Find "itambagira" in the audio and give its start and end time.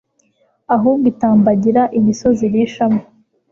1.13-1.81